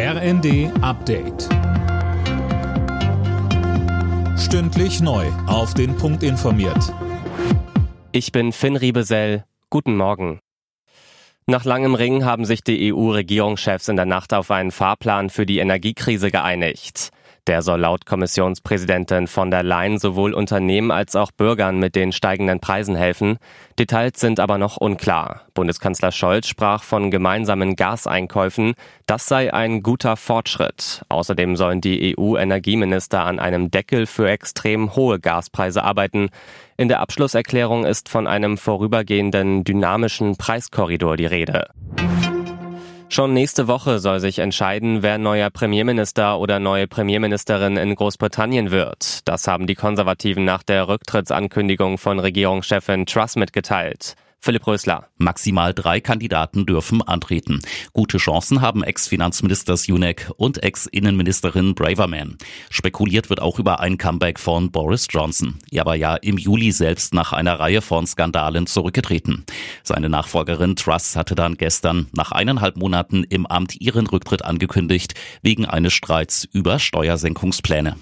RND 0.00 0.70
Update. 0.80 1.48
Stündlich 4.38 5.00
neu. 5.00 5.26
Auf 5.48 5.74
den 5.74 5.96
Punkt 5.96 6.22
informiert. 6.22 6.94
Ich 8.12 8.30
bin 8.30 8.52
Finn 8.52 8.76
Riebesell. 8.76 9.44
Guten 9.70 9.96
Morgen. 9.96 10.38
Nach 11.48 11.64
langem 11.64 11.96
Ringen 11.96 12.24
haben 12.24 12.44
sich 12.44 12.62
die 12.62 12.92
EU-Regierungschefs 12.92 13.88
in 13.88 13.96
der 13.96 14.06
Nacht 14.06 14.32
auf 14.34 14.52
einen 14.52 14.70
Fahrplan 14.70 15.30
für 15.30 15.46
die 15.46 15.58
Energiekrise 15.58 16.30
geeinigt. 16.30 17.10
Der 17.48 17.62
soll 17.62 17.80
laut 17.80 18.04
Kommissionspräsidentin 18.04 19.26
von 19.26 19.50
der 19.50 19.62
Leyen 19.62 19.98
sowohl 19.98 20.34
Unternehmen 20.34 20.90
als 20.90 21.16
auch 21.16 21.32
Bürgern 21.32 21.78
mit 21.78 21.96
den 21.96 22.12
steigenden 22.12 22.60
Preisen 22.60 22.94
helfen. 22.94 23.38
Details 23.78 24.20
sind 24.20 24.38
aber 24.38 24.58
noch 24.58 24.76
unklar. 24.76 25.46
Bundeskanzler 25.54 26.12
Scholz 26.12 26.46
sprach 26.46 26.82
von 26.82 27.10
gemeinsamen 27.10 27.74
Gaseinkäufen. 27.74 28.74
Das 29.06 29.24
sei 29.24 29.54
ein 29.54 29.82
guter 29.82 30.18
Fortschritt. 30.18 31.02
Außerdem 31.08 31.56
sollen 31.56 31.80
die 31.80 32.14
EU-Energieminister 32.18 33.24
an 33.24 33.38
einem 33.38 33.70
Deckel 33.70 34.04
für 34.04 34.28
extrem 34.28 34.94
hohe 34.94 35.18
Gaspreise 35.18 35.82
arbeiten. 35.82 36.28
In 36.76 36.88
der 36.88 37.00
Abschlusserklärung 37.00 37.86
ist 37.86 38.10
von 38.10 38.26
einem 38.26 38.58
vorübergehenden 38.58 39.64
dynamischen 39.64 40.36
Preiskorridor 40.36 41.16
die 41.16 41.24
Rede. 41.24 41.70
Schon 43.10 43.32
nächste 43.32 43.68
Woche 43.68 44.00
soll 44.00 44.20
sich 44.20 44.38
entscheiden, 44.38 45.02
wer 45.02 45.16
neuer 45.16 45.48
Premierminister 45.48 46.38
oder 46.38 46.60
neue 46.60 46.86
Premierministerin 46.86 47.78
in 47.78 47.94
Großbritannien 47.94 48.70
wird. 48.70 49.26
Das 49.26 49.48
haben 49.48 49.66
die 49.66 49.74
Konservativen 49.74 50.44
nach 50.44 50.62
der 50.62 50.88
Rücktrittsankündigung 50.88 51.96
von 51.96 52.18
Regierungschefin 52.18 53.06
Truss 53.06 53.36
mitgeteilt. 53.36 54.14
Philipp 54.40 54.66
Rösler. 54.66 55.08
Maximal 55.18 55.74
drei 55.74 56.00
Kandidaten 56.00 56.64
dürfen 56.64 57.02
antreten. 57.02 57.60
Gute 57.92 58.18
Chancen 58.18 58.60
haben 58.60 58.84
Ex-Finanzminister 58.84 59.76
Sunak 59.76 60.30
und 60.36 60.62
Ex-Innenministerin 60.62 61.74
Braverman. 61.74 62.38
Spekuliert 62.70 63.30
wird 63.30 63.42
auch 63.42 63.58
über 63.58 63.80
ein 63.80 63.98
Comeback 63.98 64.38
von 64.38 64.70
Boris 64.70 65.08
Johnson. 65.10 65.58
Er 65.70 65.86
war 65.86 65.96
ja 65.96 66.14
im 66.14 66.38
Juli 66.38 66.70
selbst 66.70 67.14
nach 67.14 67.32
einer 67.32 67.58
Reihe 67.58 67.82
von 67.82 68.06
Skandalen 68.06 68.66
zurückgetreten. 68.66 69.44
Seine 69.82 70.08
Nachfolgerin 70.08 70.76
Truss 70.76 71.16
hatte 71.16 71.34
dann 71.34 71.56
gestern 71.56 72.06
nach 72.12 72.30
eineinhalb 72.30 72.76
Monaten 72.76 73.24
im 73.24 73.46
Amt 73.46 73.80
ihren 73.80 74.06
Rücktritt 74.06 74.44
angekündigt, 74.44 75.14
wegen 75.42 75.66
eines 75.66 75.92
Streits 75.92 76.44
über 76.52 76.78
Steuersenkungspläne. 76.78 77.96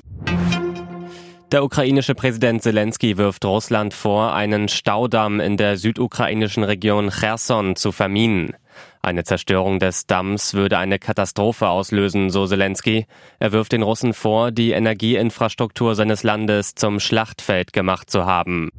Der 1.53 1.63
ukrainische 1.63 2.17
Präsident 2.17 2.63
Zelensky 2.63 3.19
wirft 3.19 3.45
Russland 3.45 3.95
vor, 3.95 4.35
einen 4.35 4.67
Staudamm 4.69 5.39
in 5.39 5.57
der 5.57 5.77
südukrainischen 5.77 6.65
Region 6.65 7.11
Cherson 7.11 7.77
zu 7.77 7.93
verminen. 7.93 8.57
Eine 9.01 9.23
Zerstörung 9.23 9.79
des 9.79 10.09
Damms 10.09 10.55
würde 10.55 10.77
eine 10.79 10.99
Katastrophe 10.99 11.69
auslösen, 11.69 12.31
so 12.31 12.47
Zelensky. 12.47 13.07
Er 13.39 13.53
wirft 13.53 13.71
den 13.71 13.83
Russen 13.83 14.13
vor, 14.13 14.51
die 14.51 14.73
Energieinfrastruktur 14.73 15.95
seines 15.95 16.25
Landes 16.25 16.75
zum 16.75 16.99
Schlachtfeld 16.99 17.73
gemacht 17.73 18.11
zu 18.11 18.27
haben. 18.27 18.71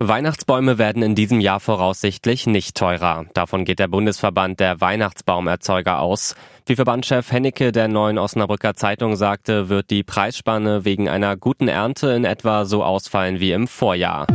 Weihnachtsbäume 0.00 0.78
werden 0.78 1.02
in 1.02 1.16
diesem 1.16 1.40
Jahr 1.40 1.58
voraussichtlich 1.58 2.46
nicht 2.46 2.76
teurer. 2.76 3.26
Davon 3.34 3.64
geht 3.64 3.80
der 3.80 3.88
Bundesverband 3.88 4.60
der 4.60 4.80
Weihnachtsbaumerzeuger 4.80 6.00
aus. 6.00 6.36
Wie 6.66 6.76
Verbandchef 6.76 7.32
Hennecke 7.32 7.72
der 7.72 7.88
neuen 7.88 8.16
Osnabrücker 8.16 8.74
Zeitung 8.74 9.16
sagte, 9.16 9.68
wird 9.68 9.90
die 9.90 10.04
Preisspanne 10.04 10.84
wegen 10.84 11.08
einer 11.08 11.36
guten 11.36 11.66
Ernte 11.66 12.10
in 12.10 12.24
etwa 12.24 12.64
so 12.64 12.84
ausfallen 12.84 13.40
wie 13.40 13.50
im 13.50 13.66
Vorjahr. 13.66 14.26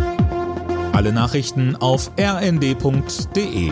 Alle 0.92 1.14
Nachrichten 1.14 1.78
auf 1.78 2.12
rnd.de 2.20 3.72